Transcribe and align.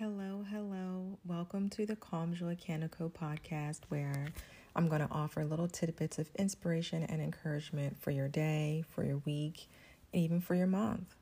Hello, 0.00 0.46
hello. 0.50 1.18
Welcome 1.26 1.68
to 1.68 1.84
the 1.84 1.94
Calm 1.94 2.32
Joy 2.32 2.56
Canico 2.56 3.12
podcast, 3.12 3.80
where 3.90 4.28
I'm 4.74 4.88
going 4.88 5.06
to 5.06 5.12
offer 5.12 5.44
little 5.44 5.68
tidbits 5.68 6.18
of 6.18 6.30
inspiration 6.36 7.02
and 7.02 7.20
encouragement 7.20 8.00
for 8.00 8.10
your 8.10 8.26
day, 8.26 8.82
for 8.88 9.04
your 9.04 9.18
week, 9.26 9.68
and 10.14 10.22
even 10.22 10.40
for 10.40 10.54
your 10.54 10.68
month. 10.68 11.14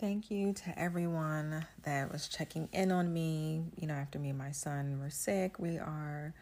Thank 0.00 0.28
you 0.32 0.52
to 0.52 0.76
everyone 0.76 1.64
that 1.84 2.10
was 2.10 2.26
checking 2.26 2.68
in 2.72 2.90
on 2.90 3.12
me. 3.12 3.66
You 3.76 3.86
know, 3.86 3.94
after 3.94 4.18
me 4.18 4.30
and 4.30 4.38
my 4.38 4.50
son 4.50 4.98
were 4.98 5.10
sick, 5.10 5.60
we 5.60 5.78
are 5.78 6.34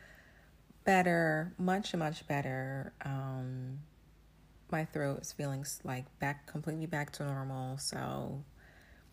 better, 0.85 1.53
much, 1.59 1.95
much 1.95 2.27
better. 2.27 2.95
Um, 3.05 3.81
my 4.75 4.85
throat 4.87 5.21
is 5.23 5.31
feeling 5.31 5.65
like 5.85 6.05
back 6.19 6.49
completely 6.49 6.87
back 6.87 7.13
to 7.13 7.25
normal. 7.25 7.79
So, 7.79 8.43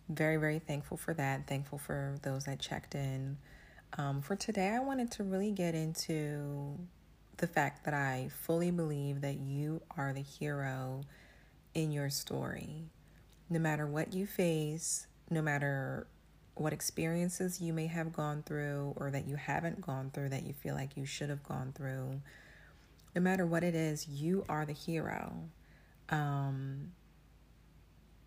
very, 0.09 0.37
very 0.37 0.57
thankful 0.57 0.97
for 0.97 1.13
that. 1.13 1.47
Thankful 1.47 1.77
for 1.77 2.15
those 2.23 2.45
that 2.45 2.59
checked 2.59 2.95
in. 2.95 3.37
Um, 3.95 4.23
for 4.23 4.35
today, 4.35 4.69
I 4.69 4.79
wanted 4.79 5.11
to 5.11 5.23
really 5.23 5.51
get 5.51 5.75
into 5.75 6.79
the 7.37 7.45
fact 7.45 7.85
that 7.85 7.93
I 7.93 8.29
fully 8.41 8.71
believe 8.71 9.21
that 9.21 9.35
you 9.35 9.83
are 9.95 10.13
the 10.13 10.21
hero 10.23 11.03
in 11.75 11.91
your 11.91 12.09
story. 12.09 12.85
No 13.47 13.59
matter 13.59 13.85
what 13.85 14.13
you 14.13 14.25
face, 14.25 15.05
no 15.29 15.43
matter 15.43 16.07
what 16.55 16.73
experiences 16.73 17.61
you 17.61 17.71
may 17.71 17.85
have 17.85 18.11
gone 18.11 18.41
through 18.41 18.95
or 18.97 19.11
that 19.11 19.27
you 19.27 19.35
haven't 19.35 19.79
gone 19.79 20.09
through 20.09 20.29
that 20.29 20.43
you 20.43 20.53
feel 20.53 20.73
like 20.73 20.97
you 20.97 21.05
should 21.05 21.29
have 21.29 21.43
gone 21.43 21.71
through, 21.75 22.19
no 23.15 23.21
matter 23.21 23.45
what 23.45 23.63
it 23.63 23.75
is, 23.75 24.07
you 24.07 24.45
are 24.47 24.65
the 24.65 24.73
hero. 24.73 25.33
Um, 26.09 26.91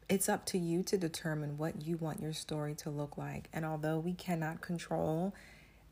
it's 0.09 0.29
up 0.29 0.45
to 0.47 0.59
you 0.59 0.83
to 0.85 0.99
determine 0.99 1.57
what 1.57 1.83
you 1.83 1.97
want 1.97 2.21
your 2.21 2.33
story 2.33 2.75
to 2.77 2.91
look 2.91 3.17
like. 3.17 3.49
And 3.53 3.65
although 3.65 3.99
we 3.99 4.13
cannot 4.13 4.61
control 4.61 5.35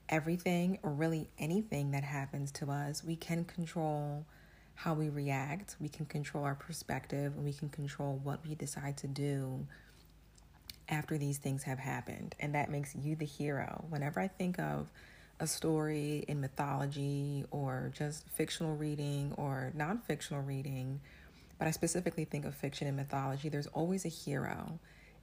everything 0.08 0.78
or 0.82 0.90
really 0.90 1.28
anything 1.38 1.92
that 1.92 2.04
happens 2.04 2.52
to 2.52 2.70
us, 2.70 3.02
we 3.02 3.16
can 3.16 3.44
control 3.44 4.26
how 4.74 4.94
we 4.94 5.08
react, 5.08 5.76
we 5.80 5.88
can 5.88 6.06
control 6.06 6.44
our 6.44 6.54
perspective, 6.54 7.34
and 7.36 7.44
we 7.44 7.52
can 7.52 7.68
control 7.68 8.20
what 8.22 8.46
we 8.46 8.54
decide 8.54 8.96
to 8.98 9.06
do 9.06 9.66
after 10.88 11.16
these 11.16 11.38
things 11.38 11.62
have 11.62 11.78
happened. 11.78 12.34
And 12.40 12.54
that 12.54 12.70
makes 12.70 12.94
you 12.94 13.16
the 13.16 13.24
hero. 13.24 13.84
Whenever 13.88 14.20
I 14.20 14.28
think 14.28 14.58
of 14.58 14.90
a 15.40 15.46
story 15.46 16.24
in 16.28 16.40
mythology 16.40 17.44
or 17.50 17.92
just 17.96 18.28
fictional 18.28 18.76
reading 18.76 19.34
or 19.36 19.72
non 19.74 19.98
fictional 19.98 20.42
reading, 20.42 21.00
but 21.58 21.68
I 21.68 21.70
specifically 21.70 22.24
think 22.24 22.44
of 22.44 22.54
fiction 22.54 22.86
and 22.86 22.96
mythology, 22.96 23.48
there's 23.48 23.66
always 23.68 24.04
a 24.04 24.08
hero. 24.08 24.78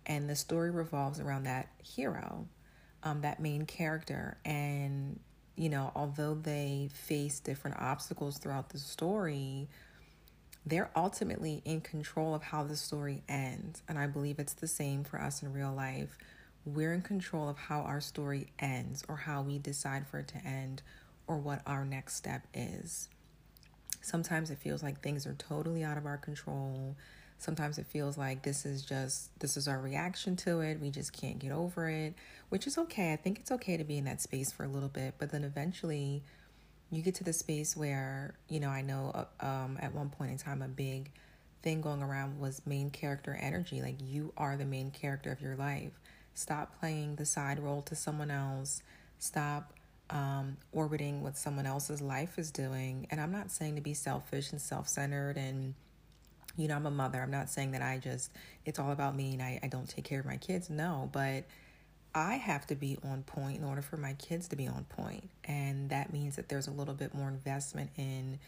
And 0.05 0.29
the 0.29 0.35
story 0.35 0.71
revolves 0.71 1.19
around 1.19 1.43
that 1.43 1.67
hero, 1.83 2.47
um, 3.03 3.21
that 3.21 3.39
main 3.39 3.65
character. 3.65 4.37
And, 4.45 5.19
you 5.55 5.69
know, 5.69 5.91
although 5.95 6.33
they 6.33 6.89
face 6.93 7.39
different 7.39 7.77
obstacles 7.79 8.37
throughout 8.37 8.69
the 8.69 8.79
story, 8.79 9.67
they're 10.65 10.91
ultimately 10.95 11.61
in 11.65 11.81
control 11.81 12.33
of 12.33 12.43
how 12.43 12.63
the 12.63 12.75
story 12.75 13.23
ends. 13.27 13.81
And 13.87 13.97
I 13.97 14.07
believe 14.07 14.39
it's 14.39 14.53
the 14.53 14.67
same 14.67 15.03
for 15.03 15.21
us 15.21 15.41
in 15.43 15.53
real 15.53 15.73
life. 15.73 16.17
We're 16.65 16.93
in 16.93 17.01
control 17.01 17.49
of 17.49 17.57
how 17.57 17.81
our 17.81 18.01
story 18.01 18.47
ends 18.59 19.03
or 19.07 19.15
how 19.15 19.41
we 19.41 19.57
decide 19.57 20.07
for 20.07 20.19
it 20.19 20.27
to 20.29 20.37
end 20.45 20.81
or 21.27 21.37
what 21.37 21.61
our 21.65 21.85
next 21.85 22.15
step 22.15 22.45
is. 22.53 23.09
Sometimes 24.01 24.49
it 24.49 24.57
feels 24.57 24.81
like 24.81 25.01
things 25.01 25.25
are 25.25 25.35
totally 25.35 25.83
out 25.83 25.97
of 25.97 26.05
our 26.05 26.17
control. 26.17 26.95
Sometimes 27.37 27.77
it 27.77 27.85
feels 27.85 28.17
like 28.17 28.43
this 28.43 28.65
is 28.65 28.81
just 28.81 29.37
this 29.39 29.55
is 29.55 29.67
our 29.67 29.79
reaction 29.79 30.35
to 30.37 30.59
it. 30.59 30.79
We 30.79 30.89
just 30.89 31.13
can't 31.13 31.39
get 31.39 31.51
over 31.51 31.89
it, 31.89 32.13
which 32.49 32.67
is 32.67 32.77
okay. 32.77 33.13
I 33.13 33.15
think 33.15 33.39
it's 33.39 33.51
okay 33.51 33.77
to 33.77 33.83
be 33.83 33.97
in 33.97 34.05
that 34.05 34.21
space 34.21 34.51
for 34.51 34.63
a 34.63 34.67
little 34.67 34.89
bit, 34.89 35.15
but 35.17 35.31
then 35.31 35.43
eventually 35.43 36.23
you 36.91 37.01
get 37.01 37.15
to 37.15 37.23
the 37.23 37.33
space 37.33 37.77
where, 37.77 38.33
you 38.49 38.59
know, 38.59 38.69
I 38.69 38.81
know 38.81 39.11
uh, 39.13 39.45
um, 39.45 39.77
at 39.79 39.93
one 39.93 40.09
point 40.09 40.31
in 40.31 40.37
time 40.37 40.61
a 40.61 40.67
big 40.67 41.11
thing 41.61 41.81
going 41.81 42.01
around 42.01 42.39
was 42.39 42.61
main 42.65 42.89
character 42.89 43.37
energy. 43.39 43.81
Like 43.81 43.97
you 44.01 44.33
are 44.37 44.57
the 44.57 44.65
main 44.65 44.91
character 44.91 45.31
of 45.31 45.41
your 45.41 45.55
life. 45.55 45.91
Stop 46.33 46.79
playing 46.79 47.15
the 47.15 47.25
side 47.25 47.59
role 47.59 47.81
to 47.83 47.95
someone 47.95 48.31
else. 48.31 48.81
Stop 49.19 49.73
um, 50.09 50.57
orbiting 50.71 51.21
what 51.21 51.37
someone 51.37 51.65
else's 51.65 52.01
life 52.01 52.39
is 52.39 52.51
doing. 52.51 53.07
And 53.11 53.19
I'm 53.19 53.31
not 53.31 53.51
saying 53.51 53.75
to 53.75 53.81
be 53.81 53.93
selfish 53.93 54.51
and 54.51 54.61
self 54.61 54.87
centered 54.87 55.37
and 55.37 55.75
you 56.57 56.67
know, 56.67 56.75
I'm 56.75 56.85
a 56.85 56.91
mother. 56.91 57.21
I'm 57.21 57.31
not 57.31 57.49
saying 57.49 57.71
that 57.71 57.81
I 57.81 57.99
just, 57.99 58.31
it's 58.65 58.79
all 58.79 58.91
about 58.91 59.15
me 59.15 59.33
and 59.33 59.41
I, 59.41 59.59
I 59.63 59.67
don't 59.67 59.87
take 59.87 60.03
care 60.03 60.19
of 60.19 60.25
my 60.25 60.35
kids. 60.37 60.69
No, 60.69 61.09
but 61.13 61.45
I 62.13 62.35
have 62.35 62.67
to 62.67 62.75
be 62.75 62.97
on 63.03 63.23
point 63.23 63.59
in 63.59 63.63
order 63.63 63.81
for 63.81 63.95
my 63.97 64.13
kids 64.13 64.49
to 64.49 64.55
be 64.55 64.67
on 64.67 64.83
point. 64.85 65.29
And 65.45 65.89
that 65.91 66.11
means 66.11 66.35
that 66.35 66.49
there's 66.49 66.67
a 66.67 66.71
little 66.71 66.95
bit 66.95 67.13
more 67.13 67.29
investment 67.29 67.91
in 67.97 68.39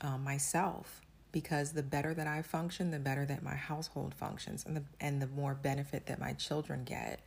um, 0.00 0.24
myself 0.24 1.02
because 1.32 1.72
the 1.72 1.82
better 1.82 2.14
that 2.14 2.26
I 2.26 2.42
function, 2.42 2.90
the 2.90 2.98
better 2.98 3.24
that 3.26 3.42
my 3.42 3.54
household 3.54 4.14
functions 4.14 4.64
and 4.66 4.76
the 4.76 4.82
and 5.00 5.20
the 5.20 5.26
more 5.26 5.54
benefit 5.54 6.06
that 6.06 6.18
my 6.18 6.32
children 6.32 6.84
get. 6.84 7.20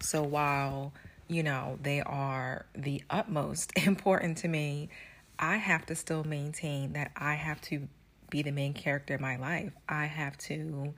So 0.00 0.22
while, 0.22 0.92
you 1.28 1.42
know, 1.42 1.78
they 1.82 2.00
are 2.00 2.66
the 2.74 3.02
utmost 3.10 3.72
important 3.86 4.38
to 4.38 4.48
me, 4.48 4.88
I 5.38 5.56
have 5.56 5.86
to 5.86 5.94
still 5.94 6.24
maintain 6.24 6.94
that 6.94 7.12
I 7.16 7.34
have 7.34 7.60
to 7.62 7.88
be 8.30 8.42
the 8.42 8.52
main 8.52 8.74
character 8.74 9.14
in 9.14 9.20
my 9.20 9.36
life. 9.36 9.72
I 9.88 10.06
have 10.06 10.38
to 10.38 10.94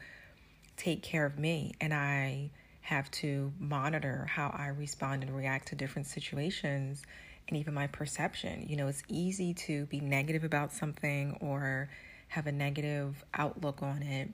take 0.77 1.03
care 1.03 1.27
of 1.27 1.39
me 1.39 1.75
and 1.81 1.94
I 1.94 2.50
have 2.83 3.11
to 3.12 3.53
monitor 3.59 4.27
how 4.29 4.53
I 4.55 4.69
respond 4.69 5.23
and 5.23 5.34
react 5.34 5.69
to 5.69 5.77
different 5.77 6.09
situations 6.09 7.03
and 7.49 7.56
even 7.56 7.75
my 7.75 7.87
perception. 7.87 8.67
You 8.69 8.77
know, 8.77 8.89
it's 8.89 9.03
easy 9.09 9.55
to 9.55 9.87
be 9.87 10.00
negative 10.00 10.44
about 10.44 10.73
something 10.73 11.37
or 11.41 11.89
have 12.32 12.47
a 12.47 12.53
negative 12.53 13.25
outlook 13.34 13.82
on 13.82 14.03
it, 14.03 14.31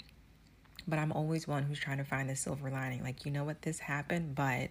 but 0.86 0.98
I'm 0.98 1.10
always 1.12 1.48
one 1.48 1.64
who's 1.64 1.78
trying 1.78 1.98
to 1.98 2.04
find 2.04 2.31
the 2.31 2.36
silver 2.36 2.70
lining. 2.70 3.03
Like, 3.03 3.25
you 3.25 3.32
know 3.32 3.44
what, 3.44 3.62
this 3.62 3.81
happened, 3.81 4.34
but 4.34 4.70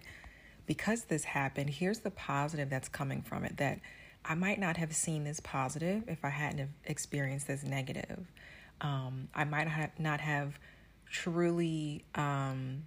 because 0.66 1.04
this 1.04 1.24
happened, 1.24 1.70
here's 1.70 1.98
the 1.98 2.10
positive 2.10 2.70
that's 2.70 2.88
coming 2.88 3.20
from 3.22 3.44
it 3.44 3.58
that 3.58 3.80
I 4.24 4.34
might 4.34 4.58
not 4.58 4.78
have 4.78 4.94
seen 4.94 5.24
this 5.24 5.40
positive 5.40 6.04
if 6.08 6.24
I 6.24 6.30
hadn't 6.30 6.70
experienced 6.84 7.46
this 7.46 7.62
negative. 7.62 8.26
Um, 8.80 9.28
I 9.34 9.44
might 9.44 9.68
have 9.68 9.98
not 9.98 10.20
have 10.20 10.58
truly 11.10 12.04
um, 12.14 12.84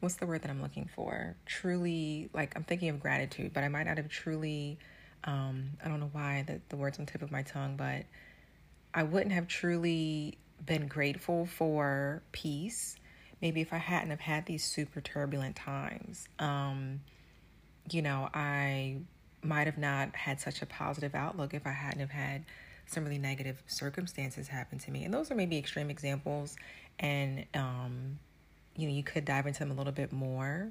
what's 0.00 0.14
the 0.14 0.26
word 0.26 0.42
that 0.42 0.50
I'm 0.50 0.62
looking 0.62 0.88
for? 0.94 1.36
Truly, 1.44 2.30
like 2.32 2.54
I'm 2.56 2.64
thinking 2.64 2.88
of 2.88 3.00
gratitude, 3.00 3.52
but 3.52 3.64
I 3.64 3.68
might 3.68 3.84
not 3.84 3.98
have 3.98 4.08
truly, 4.08 4.78
um, 5.24 5.70
I 5.84 5.88
don't 5.88 6.00
know 6.00 6.10
why 6.12 6.44
the, 6.46 6.60
the 6.70 6.76
word's 6.76 6.98
on 6.98 7.04
the 7.04 7.12
tip 7.12 7.22
of 7.22 7.30
my 7.30 7.42
tongue, 7.42 7.76
but 7.76 8.04
I 8.94 9.02
wouldn't 9.02 9.32
have 9.32 9.48
truly 9.48 10.38
been 10.64 10.86
grateful 10.86 11.46
for 11.46 12.22
peace. 12.32 12.96
Maybe 13.40 13.60
if 13.60 13.72
I 13.72 13.78
hadn't 13.78 14.10
have 14.10 14.20
had 14.20 14.46
these 14.46 14.64
super 14.64 15.00
turbulent 15.00 15.56
times, 15.56 16.28
um, 16.38 17.00
you 17.90 18.02
know, 18.02 18.28
I 18.34 18.96
might 19.42 19.66
have 19.66 19.78
not 19.78 20.16
had 20.16 20.40
such 20.40 20.62
a 20.62 20.66
positive 20.66 21.14
outlook 21.14 21.54
if 21.54 21.66
I 21.66 21.70
hadn't 21.70 22.00
have 22.00 22.10
had 22.10 22.44
some 22.86 23.04
really 23.04 23.18
negative 23.18 23.62
circumstances 23.66 24.48
happen 24.48 24.78
to 24.80 24.90
me. 24.90 25.04
And 25.04 25.14
those 25.14 25.30
are 25.30 25.34
maybe 25.34 25.58
extreme 25.58 25.90
examples. 25.90 26.56
And 26.98 27.46
um, 27.54 28.18
you 28.74 28.88
know, 28.88 28.94
you 28.94 29.02
could 29.02 29.24
dive 29.24 29.46
into 29.46 29.60
them 29.60 29.70
a 29.70 29.74
little 29.74 29.92
bit 29.92 30.12
more. 30.12 30.70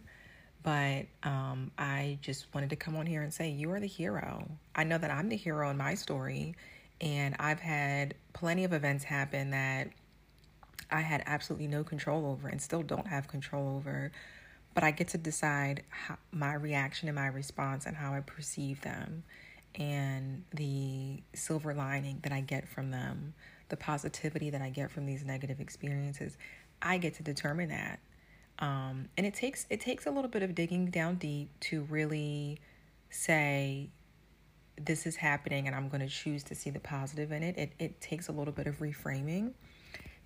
But 0.63 1.05
um, 1.23 1.71
I 1.77 2.17
just 2.21 2.47
wanted 2.53 2.71
to 2.71 2.75
come 2.75 2.95
on 2.95 3.05
here 3.05 3.21
and 3.21 3.33
say, 3.33 3.49
you 3.49 3.71
are 3.71 3.79
the 3.79 3.87
hero. 3.87 4.49
I 4.75 4.83
know 4.83 4.97
that 4.97 5.11
I'm 5.11 5.29
the 5.29 5.37
hero 5.37 5.69
in 5.69 5.77
my 5.77 5.93
story. 5.93 6.55
And 6.99 7.35
I've 7.39 7.59
had 7.59 8.15
plenty 8.33 8.63
of 8.63 8.73
events 8.73 9.03
happen 9.03 9.51
that 9.51 9.89
I 10.89 11.01
had 11.01 11.23
absolutely 11.25 11.67
no 11.67 11.83
control 11.83 12.25
over 12.25 12.47
and 12.47 12.61
still 12.61 12.81
don't 12.81 13.07
have 13.07 13.27
control 13.27 13.75
over. 13.75 14.11
But 14.73 14.83
I 14.83 14.91
get 14.91 15.09
to 15.09 15.17
decide 15.17 15.83
how, 15.89 16.17
my 16.31 16.53
reaction 16.53 17.07
and 17.07 17.15
my 17.15 17.27
response 17.27 17.85
and 17.85 17.95
how 17.95 18.13
I 18.13 18.21
perceive 18.21 18.81
them 18.81 19.23
and 19.75 20.43
the 20.53 21.21
silver 21.33 21.73
lining 21.73 22.19
that 22.23 22.31
I 22.31 22.41
get 22.41 22.67
from 22.67 22.91
them, 22.91 23.33
the 23.69 23.77
positivity 23.77 24.49
that 24.49 24.61
I 24.61 24.69
get 24.69 24.91
from 24.91 25.05
these 25.05 25.23
negative 25.23 25.59
experiences. 25.59 26.37
I 26.81 26.97
get 26.97 27.15
to 27.15 27.23
determine 27.23 27.69
that. 27.69 27.99
Um, 28.59 29.09
and 29.17 29.25
it 29.25 29.35
takes 29.35 29.67
it 29.69 29.81
takes 29.81 30.07
a 30.07 30.11
little 30.11 30.29
bit 30.29 30.41
of 30.41 30.55
digging 30.55 30.89
down 30.89 31.15
deep 31.15 31.49
to 31.61 31.83
really 31.83 32.59
say 33.09 33.89
this 34.79 35.05
is 35.05 35.15
happening 35.15 35.67
and 35.67 35.75
I'm 35.75 35.89
going 35.89 36.01
to 36.01 36.07
choose 36.07 36.43
to 36.43 36.55
see 36.55 36.69
the 36.69 36.79
positive 36.79 37.31
in 37.31 37.43
it. 37.43 37.57
It 37.57 37.71
it 37.79 38.01
takes 38.01 38.27
a 38.27 38.31
little 38.31 38.53
bit 38.53 38.67
of 38.67 38.79
reframing 38.79 39.53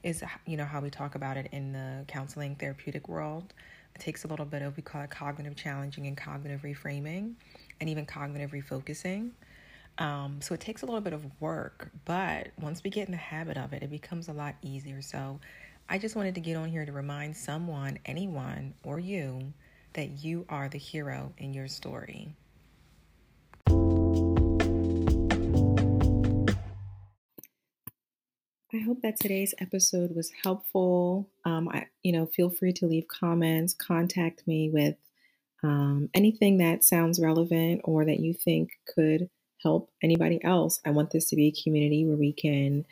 is 0.03 0.23
you 0.45 0.57
know 0.57 0.65
how 0.65 0.81
we 0.81 0.89
talk 0.89 1.15
about 1.15 1.37
it 1.37 1.47
in 1.51 1.73
the 1.73 2.03
counseling 2.07 2.55
therapeutic 2.55 3.07
world. 3.07 3.53
It 3.95 3.99
takes 3.99 4.23
a 4.23 4.27
little 4.27 4.45
bit 4.45 4.61
of 4.61 4.77
we 4.77 4.83
call 4.83 5.01
it 5.01 5.09
cognitive 5.09 5.55
challenging 5.55 6.07
and 6.07 6.17
cognitive 6.17 6.61
reframing 6.61 7.33
and 7.79 7.89
even 7.89 8.05
cognitive 8.05 8.51
refocusing. 8.51 9.31
Um, 9.97 10.39
so 10.41 10.53
it 10.53 10.61
takes 10.61 10.81
a 10.81 10.85
little 10.85 11.01
bit 11.01 11.13
of 11.13 11.25
work, 11.41 11.91
but 12.05 12.47
once 12.59 12.81
we 12.83 12.89
get 12.89 13.07
in 13.07 13.11
the 13.11 13.17
habit 13.17 13.57
of 13.57 13.73
it, 13.73 13.83
it 13.83 13.91
becomes 13.91 14.29
a 14.29 14.33
lot 14.33 14.55
easier. 14.61 15.01
So 15.01 15.39
I 15.89 15.97
just 15.97 16.15
wanted 16.15 16.35
to 16.35 16.41
get 16.41 16.55
on 16.55 16.69
here 16.69 16.85
to 16.85 16.91
remind 16.91 17.35
someone, 17.35 17.99
anyone, 18.05 18.73
or 18.83 18.99
you 18.99 19.53
that 19.93 20.23
you 20.23 20.45
are 20.47 20.69
the 20.69 20.77
hero 20.77 21.33
in 21.37 21.53
your 21.53 21.67
story. 21.67 22.33
I 28.73 28.77
hope 28.79 29.01
that 29.01 29.19
today's 29.19 29.53
episode 29.59 30.15
was 30.15 30.31
helpful. 30.43 31.29
Um, 31.43 31.67
I, 31.69 31.87
you 32.03 32.13
know, 32.13 32.25
feel 32.25 32.49
free 32.49 32.71
to 32.73 32.85
leave 32.85 33.07
comments, 33.07 33.73
contact 33.73 34.47
me 34.47 34.69
with 34.69 34.95
um, 35.61 36.09
anything 36.13 36.57
that 36.59 36.85
sounds 36.85 37.19
relevant 37.19 37.81
or 37.83 38.05
that 38.05 38.21
you 38.21 38.33
think 38.33 38.71
could 38.95 39.29
help 39.61 39.91
anybody 40.01 40.41
else. 40.43 40.79
I 40.85 40.91
want 40.91 41.11
this 41.11 41.29
to 41.29 41.35
be 41.35 41.47
a 41.47 41.63
community 41.63 42.05
where 42.05 42.15
we 42.15 42.31
can 42.31 42.85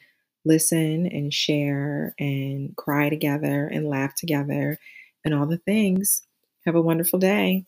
listen 0.43 1.05
and 1.07 1.33
share 1.33 2.13
and 2.19 2.75
cry 2.75 3.09
together 3.09 3.67
and 3.67 3.87
laugh 3.87 4.15
together 4.15 4.77
and 5.23 5.33
all 5.33 5.45
the 5.45 5.57
things. 5.57 6.23
Have 6.65 6.75
a 6.75 6.81
wonderful 6.81 7.19
day. 7.19 7.65